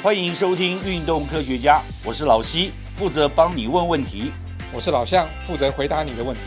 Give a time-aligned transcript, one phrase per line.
[0.00, 4.30] 欢迎收听《运动科学家》，我是老西，负责帮你问问题。
[4.72, 6.42] 我是老向，负责回答你的问题。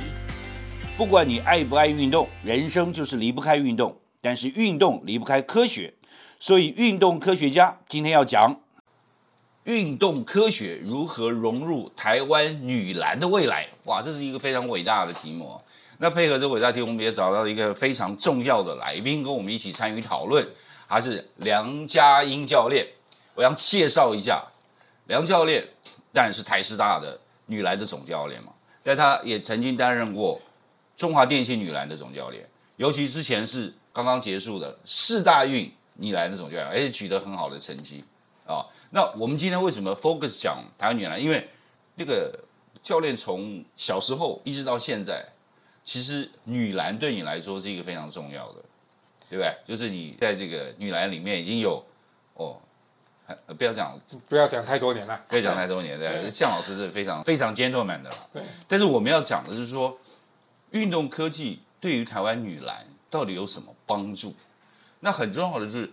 [0.96, 5.94] 不管你爱不爱运动，人生就是离不开运动，但是运动离不开科学，
[6.40, 8.62] 所以运动科学家今天要讲
[9.66, 13.68] 运动科学如何融入台湾女篮的未来。
[13.84, 15.62] 哇，这是一个非常伟大的题目哦。
[15.98, 20.48] 那配合这伟大题目，我们也找到一个非常重要的来宾，跟我们一起参与讨论，
[20.88, 22.88] 他是梁家英教练。
[23.34, 24.44] 我想介绍一下
[25.08, 25.66] 梁教练，
[26.14, 28.52] 当然是台师大的女篮的总教练嘛，
[28.84, 30.40] 但他也曾经担任过
[30.96, 38.04] 中华电信女篮的总教练，尤其之前是刚刚结束的四大运女篮的总教练，而且取得很好的成绩
[38.46, 38.66] 啊。
[38.90, 41.22] 那我们今天为什么 focus 讲台湾女篮？
[41.22, 41.50] 因为
[41.96, 42.38] 那个
[42.84, 45.26] 教练从小时候一直到现在，
[45.84, 48.56] 其实女篮对你来说是一个非常重要的，
[49.30, 49.56] 对不对？
[49.66, 51.84] 就是你在这个女篮里面已经有
[52.36, 52.58] 哦。
[53.48, 55.24] 呃，不要讲，不要讲太多年了。
[55.28, 58.16] 不要讲太多年，对，向老师是非常非常 gentleman 的了。
[58.34, 58.44] 对。
[58.68, 59.98] 但是我们要讲的是说，
[60.72, 64.34] 运动科技对于台湾女篮到底有什么帮助？
[65.00, 65.92] 那很重要的是，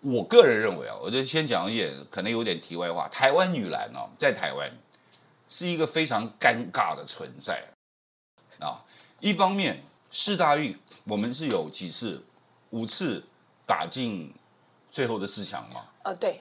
[0.00, 3.08] 我个人认为啊，我就先讲一点，可能有点题外话。
[3.08, 4.70] 台湾女篮哦，在台湾
[5.48, 7.62] 是一个非常尴尬的存在
[8.58, 8.84] 啊。
[9.20, 9.80] 一方面，
[10.10, 12.24] 四大运我们是有几次
[12.70, 13.22] 五次
[13.66, 14.32] 打进
[14.90, 15.84] 最后的四强嘛？
[16.04, 16.40] 呃，对。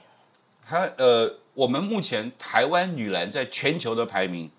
[0.69, 4.51] 他呃，我们目前台湾女篮在全球的排名，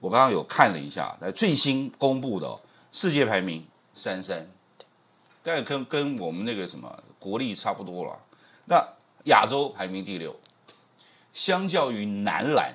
[0.00, 2.60] 我刚刚有看了一下，在最新公布的
[2.92, 4.46] 世界排名三三，
[5.42, 8.18] 大概跟跟我们那个什么国力差不多了。
[8.66, 8.86] 那
[9.24, 10.38] 亚洲排名第六，
[11.32, 12.74] 相较于男篮，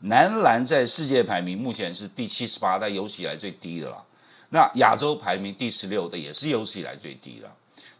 [0.00, 4.04] 男篮在世界排名目前是第七十八，但有史以来最低的了。
[4.48, 7.48] 那亚洲排名第十六的也是有史以来最低的。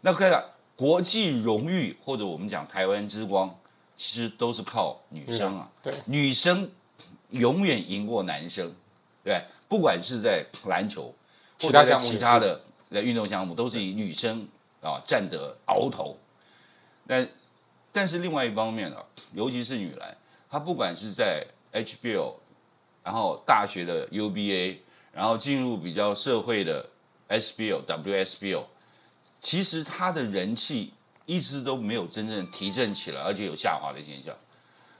[0.01, 0.43] 那看了
[0.75, 3.55] 国际荣誉或者我们讲台湾之光。
[4.01, 6.71] 其实都是靠女生啊，对，女生
[7.31, 8.73] 永远赢过男生，
[9.25, 11.13] 对，不管是在篮球，
[11.57, 14.47] 其他其他的运动项目，都是以女生
[14.81, 16.17] 啊占得鳌头。
[17.05, 17.27] 但
[17.91, 19.03] 但是另外一方面啊，
[19.33, 20.15] 尤其是女篮，
[20.49, 22.35] 她不管是在 HBL，
[23.03, 24.77] 然后大学的 UBA，
[25.11, 26.89] 然后进入比较社会的
[27.27, 28.63] SBL、WSBL，
[29.41, 30.93] 其实她的人气。
[31.29, 34.35] 一直都没有真正提振起来，而且有下滑的现象，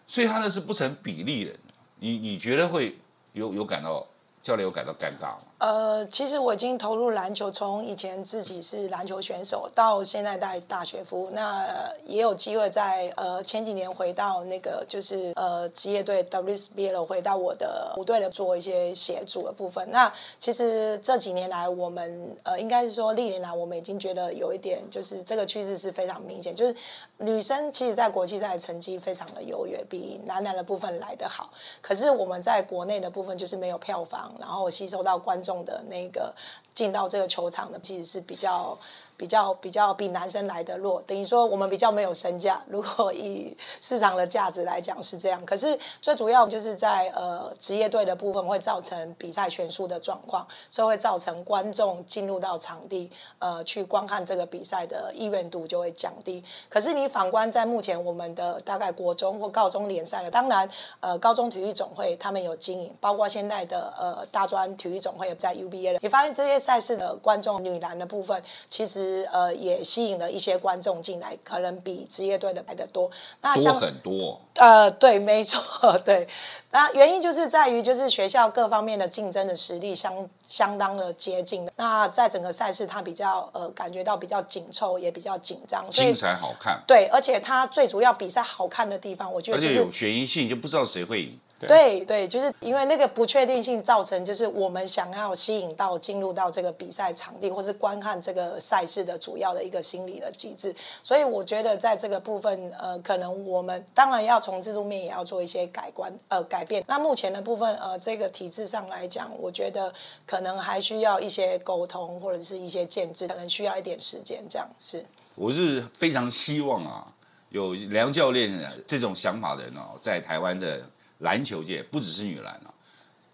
[0.06, 1.56] 所以他那是不成比例的。
[1.98, 2.96] 你你觉得会
[3.34, 4.06] 有有感到
[4.44, 5.49] 教练有感到尴尬吗？
[5.60, 11.68] 呃，其实我已经投入篮球，从以前自己是篮球选手，到现在在大学服务，那
[12.06, 19.86] 也有机会在呃前几年回到那个就是呃职业队 WSBL 回到我的部队的做一些协助的部分。
[19.92, 20.10] 那
[20.40, 26.74] 其实这几年来，我们呃应该是说历年来，我们已经觉得有一点就是这个趋势是非常明显，就是
[27.18, 31.52] 女生其实在国际赛的成绩非常的优越，比男篮的部分来得好。
[31.82, 35.49] 可是我们在国内的部分就是没有票房，然后吸收到观众。
[35.50, 36.34] 中的那个
[36.76, 38.78] 进到这个球场的，其实是比较。
[39.20, 42.64] 比较比较比男生来的弱，等于说我们比较没有身价。
[42.70, 56.42] 如果以市场的价值来讲是这样，可是最主要就是在呃职业队的部分会造成比赛悬殊的状况，所以会造成观众进入到场地呃去观看这个比赛的意愿度就会降低。
[56.70, 60.70] 可是你反观在目前我们的大概国中或高中联赛了，当然
[61.02, 69.28] 呃高中体育总会他们有经营，包括现在的呃大专体育总会在 UBA 了，你发现这些赛事的观众女篮的部分其实。
[69.32, 73.10] 呃，也吸引了一些观众进来，可能比职业队的来的多。
[73.42, 74.42] 那多很多。
[74.56, 76.28] 呃，对，没错，对。
[76.72, 81.70] 那原因就是在于，就是学校各方面的竞争的实力相相当的接近。
[81.76, 86.84] 那在整个赛事，它比较呃感觉到比较紧凑，也比较紧张，精彩好看。
[86.88, 91.40] 对，而且它最主要比赛好看的地方，我觉得就是有悬疑性，就不知道谁会赢。
[91.68, 100.74] 对对，就是因为那个不确定性造成，就是我们想要吸引到进入到这个比赛场地，或是观看这个赛事的主要的一个心理的机制。
[101.04, 106.82] 所以我觉得在这个部分，呃，可能我们当然要从制度面也要做一些改观，呃，改变。
[106.88, 109.94] 那目前的部分，呃，这个体制上来讲，我觉得
[110.26, 114.42] 可能还需要一些沟通，或者是一些建制，可能需要一点时间。
[114.50, 115.04] 这样是。
[115.36, 117.08] 我是非常希望啊，
[117.50, 118.50] 有梁教练
[118.88, 120.82] 这种想法的人哦，在台湾的。
[121.20, 122.74] 篮球界不只是女篮啊，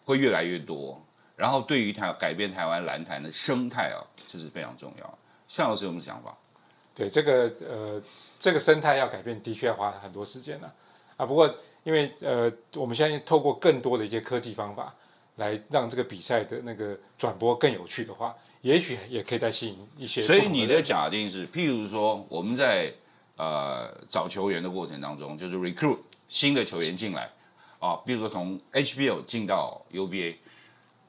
[0.04, 1.04] 会越来越多。
[1.36, 5.18] 然后对于台改变台湾篮坛的生态啊，这是非常重要。
[5.48, 6.38] 向老师有什么想法？
[6.94, 8.02] 对这个呃，
[8.40, 10.72] 这个生态要改变，的确要花很多时间呢。
[11.18, 11.54] 啊，不过
[11.84, 14.96] 因为呃，我们现在透过更多的一些科技方法，
[15.36, 20.22] 来让这个比赛的那个转播更有趣的话，也许也可以再吸引一些。
[20.22, 22.94] 所以你的假定是，譬如说我们在
[23.36, 26.00] 呃找球员的过程当中，就是 recruit
[26.30, 27.30] 新的球员进来
[27.80, 30.36] 啊，比如说从 HBL 进到 UBA，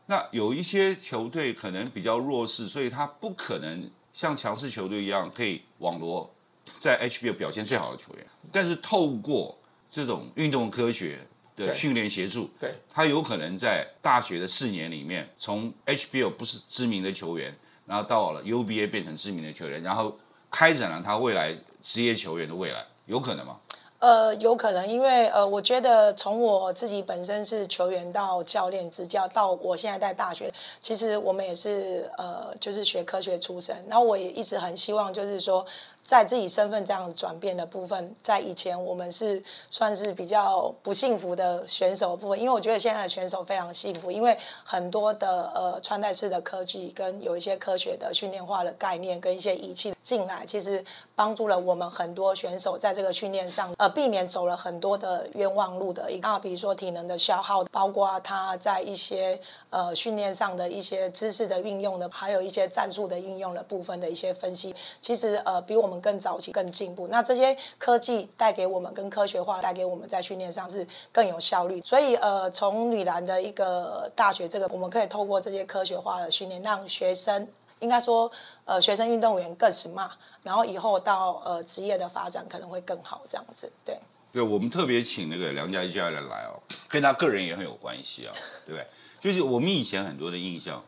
[0.07, 6.33] 那有一些球队可能比较弱势，所以他不可能像强势球队一样可以网罗
[6.79, 9.59] 在 HBL 表现最好的球员，但是透过
[9.91, 11.21] 这种运动科学
[11.55, 20.19] 的训练协助，对他有可能在大学的四年里面，从 HBL 不是知名的球员，然后到了 UBA 变成知名的球员，然后
[20.51, 23.59] 开展了他未来职业球员的未来，有可能吗？
[23.99, 30.53] 呃，有可能，因为呃，我觉得从我自己本身是球员到教练执教，到我现在在大学，
[30.83, 33.75] 其实我们也是呃，就是学科学出身。
[33.89, 35.65] 然后我也一直很希望，就是说，
[36.05, 50.85] 在自己身份这样转变的部分，在以前我们是算是比较不幸福的选手部分，因为我觉得现在的选手非常幸福，因为很多的呃穿戴式的科技跟有一些科学的训练化的概念跟一些仪器进来，其实
[51.17, 59.37] 帮助了我们很多选手在这个训练上，呃，避免走了很多的冤枉路的一个，比如说体能的消耗，包括他在一些
[59.69, 67.09] 呃训练上的一些知识的运用的，还有一些战术的运用的部分的一些分析，其实呃比我们更早期更进步。
[67.09, 71.83] 那这些科技带给我们跟科学化带给我们在训练上是更有效率。
[71.85, 77.49] 所以呃从女篮的一个大学这个，我们可以透过这些科学化的训练，让学生。
[77.81, 78.31] 应该说，
[78.65, 80.11] 呃，学生运动员更 smart，
[80.43, 83.99] 然后以后到呃职业的发展可能会更好，这样子，对。
[84.33, 88.35] 对，我们特别请那个梁家一教练来哦，跟他个人也很有关系啊，
[88.67, 88.87] 对 不对？
[89.21, 90.85] 就是我们以前很多的印象，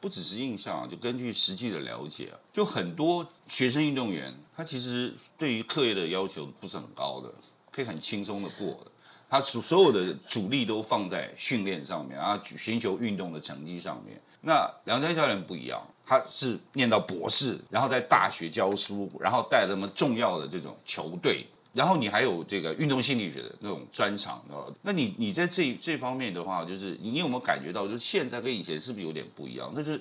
[0.00, 7.30] 不只是印象啊，就根据实际的了解啊，就很多学生运动员，他其实对于课业的要求不是很高的，
[7.70, 8.90] 可以很轻松的过的。
[9.28, 14.18] 他所所有的主力都放在训练上面，然后寻求运动的成绩上面。
[14.40, 29.74] 那梁家教练不一样，他是念到博士，然后在大学教书，然后带那么重要的这种球队，然后你还有这个运动心理学的那种专长，哦，那你你在这这方面的话，就是你有没有感觉到，就是现在跟以前是不是有点不一样？
[29.74, 30.00] 就是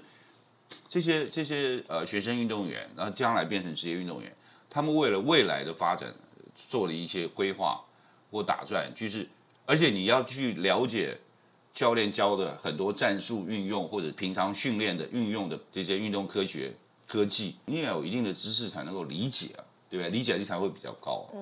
[0.87, 4.31] 这些这些呃学生运动员，然后将来变成职业运动员，
[4.69, 6.13] 他们为了未来的发展
[6.55, 7.83] 做了一些规划
[8.29, 9.27] 或打算，就是
[9.65, 11.17] 而且你要去了解
[11.75, 16.73] 教练教的很多战术运用或者平常训练的运用的这些运动科学
[17.05, 20.09] 科技，你也有一定的知识才能够理解啊，对不对？
[20.09, 21.35] 理解力才会比较高、啊。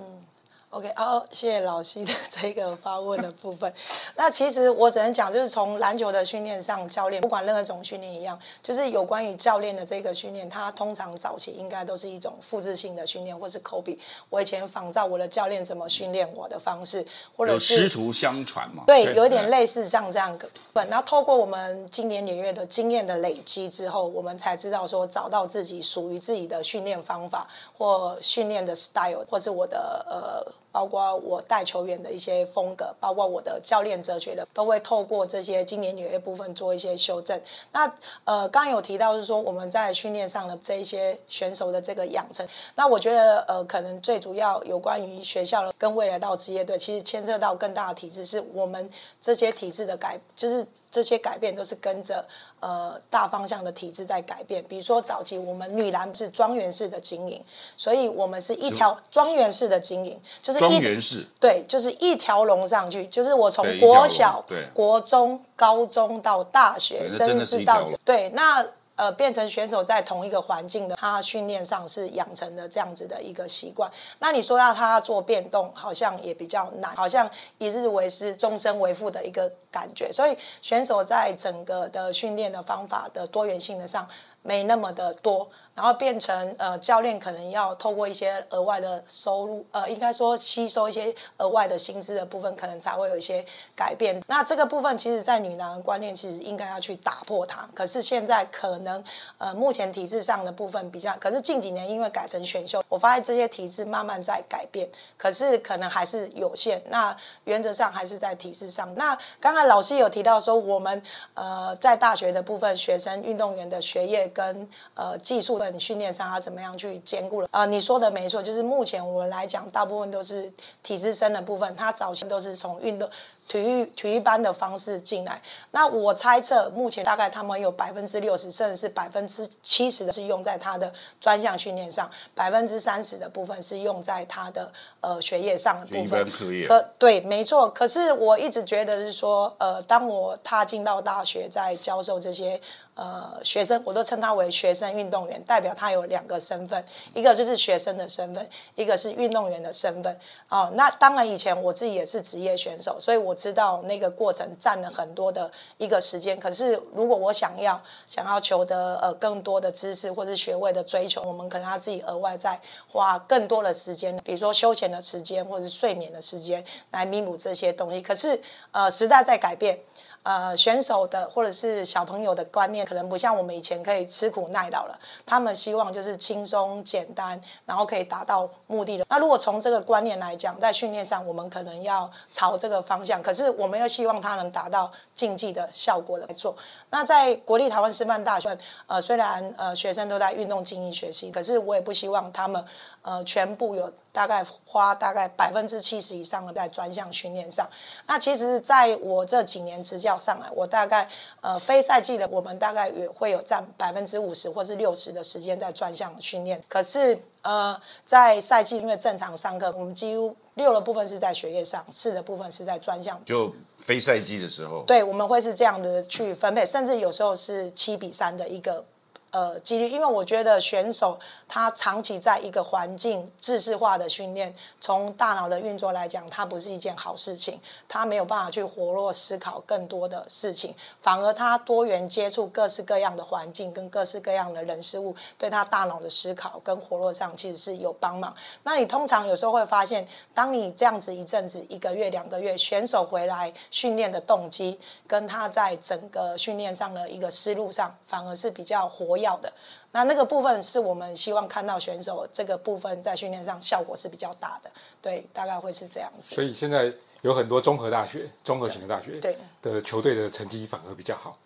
[0.74, 3.72] OK，好，谢谢老西的 这个发问的部分。
[4.16, 14.00] 那其实我只能讲，就是从篮球的训练上，教练不管任何种训练一样，就是有关于教练的这个训练，它通常早期应该都是一种复制性的训练，或是口笔。
[14.32, 17.06] 我以前仿照我的教练怎么训练我的方式，
[17.38, 18.84] 或者有是师徒相传嘛？
[18.88, 20.90] 对，有一点类似像这样个本。
[20.90, 27.48] 然后透过我们经年年月的经验的累积之后，我们才知道说找到自己属于自己的训练方法
[27.78, 30.52] 或训练的 style，或是我的呃。
[30.74, 37.40] 包括我带球员的一些风格，包括我的教练哲学的，都会透过这些经年累月部分做一些修正。
[37.72, 37.86] 那
[38.26, 48.90] 呃，刚刚有提到是说我们在训练上的这一些选手的这个养成，那我觉得呃，可能最主要有关于学校的跟未来到职业队，其实牵涉到更大的体制，是我们
[49.22, 52.24] 这些体制的改，就是这些改变都是跟着
[52.60, 54.64] 呃大方向的体制在改变。
[54.70, 57.44] 比如说早期我们女篮是庄园式的经营，
[57.76, 68.64] 所以我们是一条庄园式的经营，就是庄一园式对，就是一条龙上去，就是我从国小对、国中、高中到大学，甚至是到对那。
[68.96, 73.92] 呃，变成选手在同一个环境的，他训练上是养成的这样子的一个习惯。
[74.20, 80.12] 那你说要他做变动，好像也比较难，好像一日为师，终身为父的一个感觉。
[80.12, 84.08] 所以选手在整个的训练的方法的多元性的上
[84.44, 93.44] 没那么的多，然后变成呃教练可能要透过一些额外的收入，呃，应该说吸收一些额外的薪资的部分，可能才会有一些
[93.76, 94.22] 改变。
[94.28, 97.68] 那这个部分其实，在女篮的观念，其实应该要去打破它。
[97.74, 99.04] 可是现在可能
[99.38, 106.84] 呃目前体制上的部分比较，可是近几年因为改成选秀，我发现这些体制慢慢在改变，可是可能还是有限。
[106.90, 108.94] 那原则上还是在体制上。
[108.96, 111.02] 那刚才老师有提到说，我们
[111.34, 117.48] 呃在大学的部分，学生运动员的学业跟呃技术的训练上，要怎么样去兼顾了？
[117.52, 123.10] 呃，你说的没错，就是目前我们来讲，大部分都是体制生的部分，他早期都是从运动
[123.48, 125.42] 体育体育班的方式进来。
[125.72, 134.72] 那我猜测，目前大概他们有百分之六十，甚至是百分之七十的是用在他的专项训练上，百分之三十的部分是用在他的
[135.02, 136.28] 呃学业上的部分。
[136.68, 137.70] 可对，没错。
[137.70, 142.60] 可是我一直觉得是说，呃，当我踏进到大学，在教授这些。
[142.96, 146.86] 呃，学生我都称他为学生运动员，代表他有两个身份，
[147.16, 150.16] 一个就是学生的身份，一个是运动员的身份。
[150.48, 156.40] 哦，那当然以前我自己也是职业选手，所以我知道那个过程占了很多的一个时间。
[156.40, 168.00] 可是如果我想要想要求得呃更多的知识或者学位的追求，我们可能要自己额外再花更多的时间，比如说休闲的时间或者睡眠的时间来弥补这些东西。
[168.02, 168.40] 可是
[168.72, 169.80] 呃，时代在改变。
[170.24, 174.98] 呃，选手的或者是小朋友的观念，可能不像我们以前可以吃苦耐劳了。
[175.26, 179.06] 他们希望就是轻松简单，然后可以达到目的的。
[179.10, 183.22] 那如果从这个观念来讲，在训练上，我们可能要朝这个方向。
[183.22, 186.56] 可是我们又希望他能达到竞技的效果来做。
[186.90, 192.64] 那在国立台湾师范大学，呃，虽然呃学生都在运动精英学习，可是我也不希望他们
[193.02, 197.68] 呃全部有大概花大概百分之七十以上的在专项训练上。
[198.08, 200.14] 那其实在我这几年执教。
[200.14, 201.10] 上来，我大概
[201.42, 206.64] 呃非赛季的，我们大概也会有占百分之五十或是六十的时间在专项训练。
[206.70, 213.20] 可是呃在赛季因为正常上课，我们几乎六的部分是在学业上，四的部分是在专项。
[213.26, 213.52] 就
[213.86, 218.86] 非赛季的时候，对，我们会是这样的去分配，甚至有时候是七比三的一个。
[219.34, 227.60] 呃，几率，因为我觉得选手他长期在一个环境制式化的训练，从大脑的运作来讲，它不是一件好事情。
[227.90, 238.36] 他没有办法去活络思考更多的事情，反而他多元接触各式各样的环境跟各式各样的人事物，对他大脑的思考跟活络上其实是有帮忙。
[238.62, 249.23] 那你通常有时候会发现，当你这样子一阵子，一个月、两个月，选手回来训练的动机，跟他在整个训练上的一个思路上，反而是比较活。
[249.24, 249.52] 要的
[249.92, 256.34] 那那个部分是我们希望看到选手这个部分在训练上效果是比较大的，对，大概会是这样子。
[256.34, 261.38] 所以现在有很多综合大学、综合型的大学，对的球队的成绩反而比较好，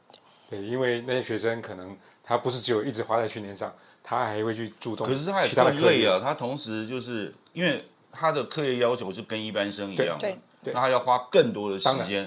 [0.49, 12.25] 对，因为那些学生可能他不是只有一直花在训练上，他还会去注重可是他也更累啊，他同时就是因为他的课业要求是跟一般生一样的，那他要花更多的时间。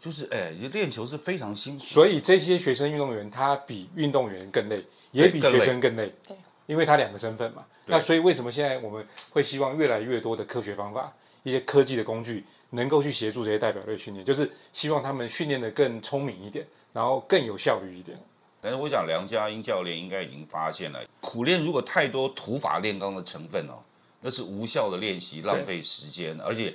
[0.00, 6.34] 就是哎，练球是非常辛苦，所以这些学生运动员他比运动员更累，也比学生更累，对，
[6.66, 7.64] 因为他两个身份嘛。
[7.84, 18.18] 那所以为什么现在我们会希望越来越多的科学方法、一些科技的工具能够去协助这些代表队训练，就是希望他们训练的更聪明一点，然后更有效率一点。
[18.62, 23.82] 但是我想梁家英教练应该已经发现了，苦练如果太多土法炼钢的成分哦，
[24.22, 26.74] 那是无效的练习，浪费时间，而且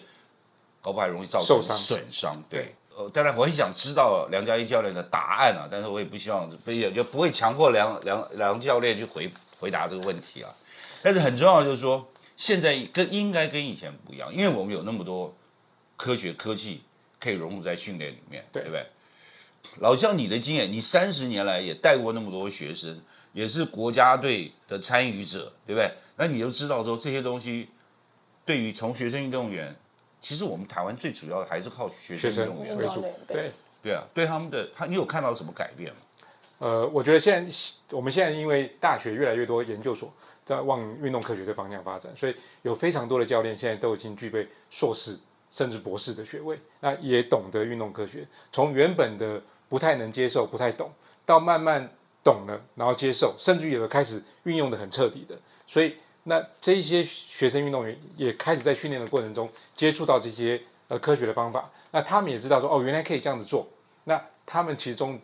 [0.81, 2.43] 搞不好容易造成损伤。
[2.47, 2.75] 对。
[2.97, 10.49] 呃，当然我很想知道梁家一教练的答案啊，但是我也不希望非也就不会强迫梁梁梁教练去回回答这个问题啊。
[11.03, 15.35] 但是很重要的就是说，现在跟应该跟以前不一样，因为我们有那么多
[15.97, 16.83] 科学科技
[17.19, 18.85] 可以融入在训练里面，对不对？
[19.79, 22.97] 老像你的经验，你三十年来也带过那么多学生，
[23.33, 25.91] 也是国家队的参与者，对不对？
[26.15, 27.67] 那你就知道说这些东西
[28.45, 29.75] 对于从学生运动员。
[30.27, 33.51] 其实我们台湾最主要的还是靠学生运动员为主，对
[33.83, 35.99] 对啊，对他们的他，你有看到什么改变吗？
[36.57, 37.53] 呃，我觉得现在
[37.91, 40.11] 我们现在因为大学越来越多研究所
[40.43, 45.15] 在往运动科学这方向发展，所以有非常多的教练现在都已经具备硕士
[45.51, 48.27] 甚至博士的学位，那也懂得运动科学。
[48.51, 49.39] 从原本的
[49.69, 50.91] 不太能接受、不太懂，
[51.23, 51.87] 到慢慢
[52.23, 55.95] 懂了，然后接受，甚至有的开始运用的很彻底的，所以。
[56.27, 63.67] 那这一些学生运动员也开始在训练的过程中接触到这些呃科学的方法，那他们也知道说哦，原来可以这样子做。
[64.05, 65.19] 那他们其中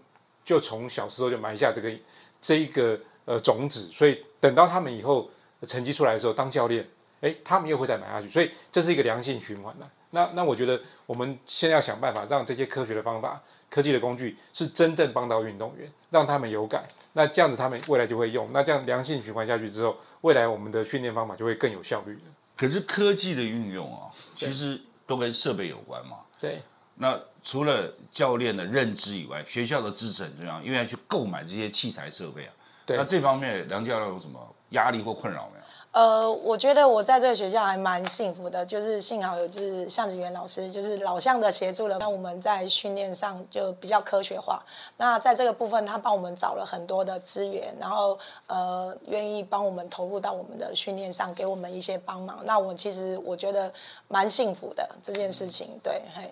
[0.45, 1.91] 就从小时候就埋下这个
[2.39, 5.29] 这一个呃种子，所以等到他们以后
[5.67, 6.87] 成绩出来的时候当教练，
[7.21, 9.89] 哎，他们又会再埋下去，所以这是一个良性循环啦。
[10.11, 13.41] 那那我觉得我们先要想办法让这些科学的方法。
[13.69, 22.19] 科技的工具是真正帮到运动员，让他们有感，那这样子他们未来就会用，那这样良性循环下去之后，未来我们的训练方法就会更有效率
[22.57, 24.77] 可是科技的运用啊，其实
[25.07, 26.17] 都跟设备有关嘛。
[26.37, 26.59] 对。
[26.95, 32.53] 那除了教练的认知以外，学校的支持很重要，因为要去购买这些器材设备啊。
[32.85, 32.97] 对。
[32.97, 35.63] 那这方面梁教练有什么压力或困扰没有？
[35.91, 44.63] 呃，我觉得我在这个学校还蛮幸福的，就是幸好有是向子元老师，就是老向的协助了，那我们在训练上就比较科学化。
[44.95, 48.17] 那在这个部分，他帮我们找了很多的资源，然后
[48.47, 52.39] 呃，愿意帮我们投入到我们的训练上，给我们一些帮忙。
[52.45, 53.73] 那我其实我觉得
[54.07, 56.31] 蛮幸福的这件事情，对，嘿。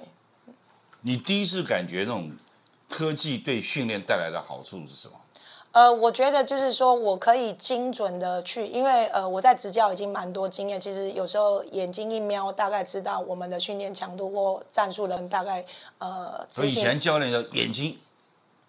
[1.01, 2.31] 你第一次感觉那种
[2.87, 5.15] 科技对训练带来的好处是什么？
[5.71, 15.63] 呃，我觉得就是说我可以精准的去，因为呃我在执教已经蛮多经验，其实有时候眼睛一瞄，大概知道我们的训练强度或战术的大概
[15.99, 17.95] 呃所以以前教练的眼睛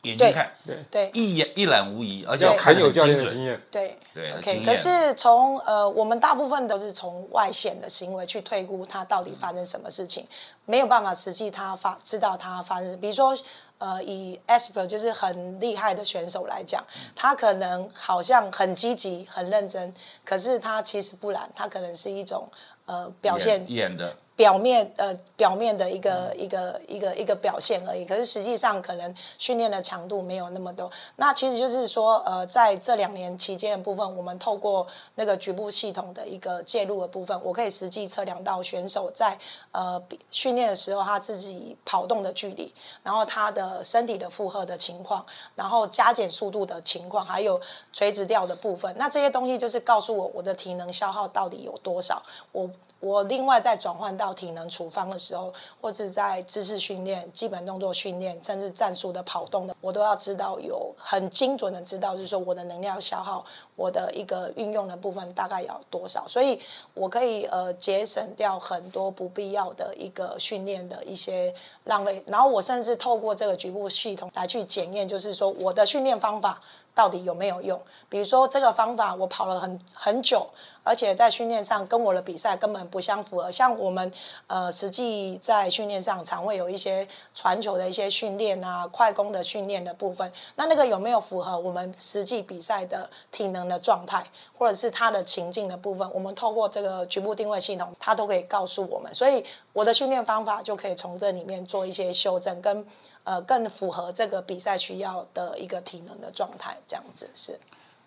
[0.03, 4.55] 眼睛看对对一眼一览无遗，而且很有教练的经验，对对，OK。
[4.57, 10.27] 验可是从呃，我们大部分都是从外显的行为去推估他到底发生什么事情，
[10.65, 12.99] 没有办法实际他发知道他发生。
[12.99, 13.37] 比如说，
[13.81, 16.85] 呃，以 Esper 就是很厉害的选手来讲，
[17.17, 22.47] 他可能好像很积极、很认真，可是他其实不然，他可能是一种
[22.85, 24.15] 呃表现演的。
[24.41, 30.91] 表面呃表面的一个一个一个一个表现而已，可是实际上可能训练的强度没有那么多。
[31.17, 39.39] 那其实就是说，呃，在这两年期间的部分，我们透过那个局部系统的一个介入的部分，我可以实际测量到选手在
[39.73, 45.23] 呃比训练的时候他自己跑动的距离，然后他的身体的负荷的情况，
[45.55, 47.61] 然后加减速度的情况，还有
[47.93, 48.95] 垂直掉的部分。
[48.97, 52.23] 那这些东西就是告诉我我的体能消耗到底有多少。
[52.53, 52.71] 我
[53.01, 66.61] 我另外再转换到体能处方的时候，或者在知识训练、基本动作训练，甚至战术的跑动的，我都要知道有很精准的知道，就是说我的能量消耗，我的一个运用的部分大概要多少，所以
[66.93, 71.55] 我可以呃节省掉很多不必要的一个训练的一些
[71.85, 76.61] 浪费，然后我甚至透过这个局部系统来去检验，就是说我的训练方法。
[76.95, 77.81] 到底有没有用？
[78.09, 80.49] 比如说这个方法我跑了很很久，
[80.83, 83.51] 而且在训练上跟我的比赛根本不相符合。
[83.51, 84.13] 像我们
[84.49, 94.25] 呃实际在训练上常会有一些传球的一些训练啊、快攻的训练的部分，那那个有没有符合我们实际比赛的体能的状态，
[94.59, 96.11] 或者是它的情境的部分？
[96.13, 99.15] 我们透过这个局部定位系统，它都可以告诉我们。
[99.15, 102.85] 所以我的训练方法就可以从这里面做一些修正跟。
[103.31, 107.57] 呃，更符合这个比赛需要的一个体能的状态，这样子是。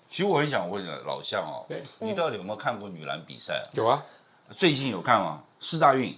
[0.09, 3.65] 其实我很想问老向哦，对你到底有没有看过女篮比赛啊？
[3.71, 4.05] 有啊，
[4.49, 5.41] 最近有看吗？
[5.61, 6.13] 四大运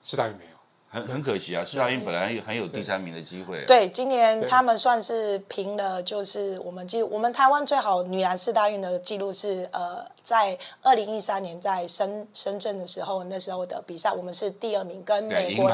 [0.00, 0.53] 四大运没有。
[0.94, 15.68] 很很可惜啊，四大运本来很有第三名的机会。，对，今年他们算是平了，就是我们记我们台湾最好女篮四大运的记录是呃，在二零一三年在深深圳的时候，那时候的比赛我们是第二名，跟，美国。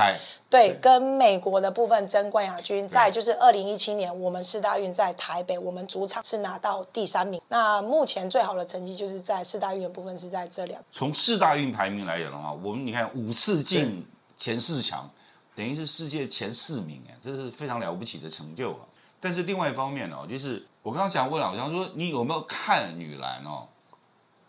[0.48, 2.88] 对，跟美国的部分争冠亚军。
[2.88, 7.40] 再就是二零一七年，我们四大运在台北，我们主场是拿到第三名。
[7.48, 10.82] 那目前最好的成绩就是在四大运的部分是在这两。
[10.90, 14.04] 从四大运排名来讲的话，我们你看五次进
[14.40, 15.08] 前四强，
[15.54, 18.80] 等于是世界前四名哎，这是非常了不起的成就啊。
[19.20, 23.68] 但是另外一方面哦，就是我刚刚想问老乡说，你有没有看女篮哦？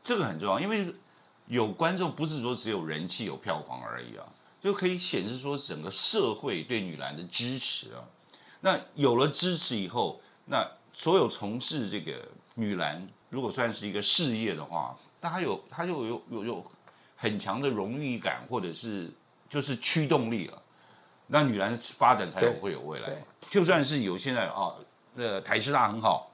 [0.01, 0.95] 这个很重要，因为
[1.47, 4.25] 有观众不是说只有人气有票房而已啊，
[4.61, 7.99] 就可以显示说整个社会对女篮的支持啊。
[8.61, 12.25] 那有了支持以后，那所有从事这个
[12.55, 16.65] 女篮，如果算是一个事业的话，那他有他就有有有
[17.17, 19.11] 很强的荣誉感，或者是
[19.51, 20.61] 就是驱动力了。
[21.27, 23.09] 那女篮发展才有会有未来。
[23.49, 24.73] 就算是有现在啊，
[25.17, 26.31] 呃，台师大很好，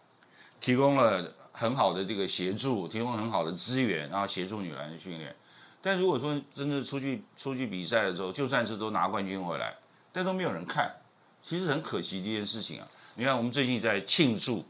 [0.62, 5.36] 提供了很好的这个协助，提供很好的资源，然后协助女篮的训练。
[5.82, 9.74] 但如果说真的出去出去比赛的时候，就算是都拿冠军回来，
[10.14, 10.96] 但都没有人看，
[11.42, 12.88] 其实很可惜的一件事情啊。
[13.16, 14.64] 你看，我们最近在庆祝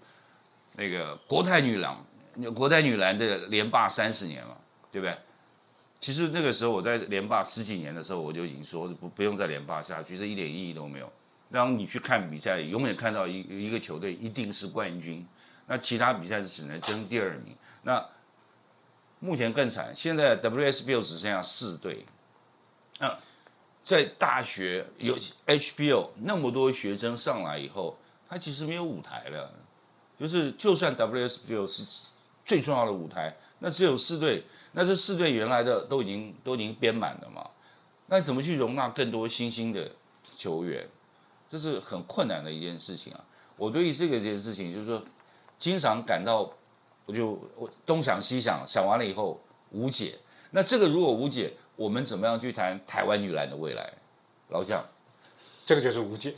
[0.75, 1.97] 那个国泰女篮，
[2.55, 4.55] 国泰女篮的连霸三十年嘛，
[4.89, 5.17] 对不对？
[5.99, 11.11] 其实那个时候我在连霸十几年的时候，我就已经说不不用再连霸下去，这一点意义都没有。
[11.51, 15.25] 当你去看比赛，永远看到一一个球队一定是冠军，
[15.65, 17.55] 那其他比赛只能争第二名。
[17.83, 18.05] 那
[19.19, 22.05] 目前更惨，现在 WSBO 只剩下四队。
[22.99, 23.17] 那
[23.81, 27.97] 在大学有 HBO 那么多学生上来以后，
[28.29, 29.51] 他其实没有舞台了。
[30.19, 31.85] 就是就算 WSBO 是
[32.43, 34.43] 最重要的舞台，那只有四队，
[34.79, 37.49] 那这四队原来的都已经都已经编满了嘛，
[38.05, 39.89] 那怎么去容纳更多新兴的
[40.37, 40.87] 球员？
[41.49, 43.25] 这是很困难的一件事情啊。
[43.55, 45.03] 我对于这个这件事情，就是说，
[45.57, 46.47] 经常感到，
[47.07, 50.19] 我就我东想西想，想完了以后无解。
[50.51, 53.91] 那这个如果无解，我们怎么样去谈台湾女篮的未来？
[54.49, 54.85] 老蒋，
[55.65, 56.35] 这个就是无解。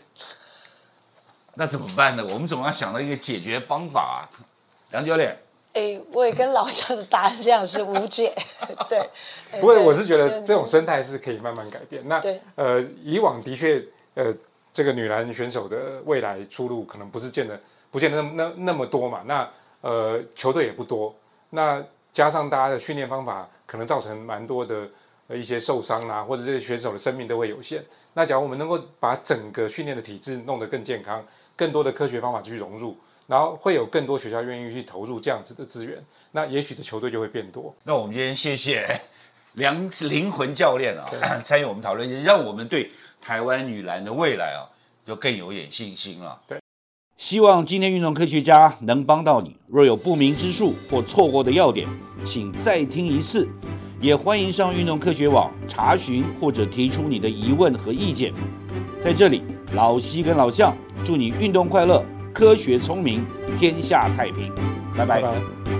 [1.56, 2.24] 那怎么办呢？
[2.24, 4.32] 我们怎么样想到一个解决方法啊？
[4.92, 5.38] 梁教练，
[5.80, 8.34] 哎，我也跟老乡的答案这样是无解，
[8.90, 9.00] 对。
[9.52, 12.06] 哎不过我是觉得对这种生态是可以慢慢改变。
[12.06, 13.82] 那对呃，以往的确
[14.14, 14.34] 呃，
[14.74, 19.22] 这个女篮选手的未来出路可能不是见得不见得那那那么多嘛。
[19.26, 19.50] 那
[19.82, 21.16] 呃，球队也不多，
[21.52, 24.88] 那加上大家的训练方法，可能造成蛮多的
[25.28, 27.82] 呃一些受伤啦、或者这些选手的生命都会有限。
[28.14, 31.26] 那假如我们能够把整个训练的体制弄得更健康，
[31.60, 32.96] 更多的科学方法去融入，
[33.28, 37.76] 然后会有更多学校愿意去投入这样子的资源，那也许的球队就会变多。
[37.84, 38.88] 那我们今天谢谢
[39.56, 41.04] 梁灵魂教练啊，
[41.44, 44.72] 参与我们讨论，让我们对台湾女篮的未来啊，
[45.06, 46.40] 就更有点信心了。
[46.48, 46.62] 对，
[47.18, 49.58] 希望今天运动科学家能帮到你。
[49.68, 51.86] 若有不明之处或错过的要点，
[52.24, 53.46] 请再听一次。
[54.00, 58.34] 也欢迎上运动科学网查询或者提出你的疑问和意见。
[58.98, 62.04] 在这里，老西跟老向祝你运动快乐，
[62.34, 63.26] 科学聪明，
[63.58, 64.52] 天下太平。
[64.98, 65.79] 拜拜拜拜